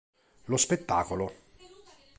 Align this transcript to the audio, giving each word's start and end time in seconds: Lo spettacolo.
Lo 0.45 0.57
spettacolo. 0.57 1.31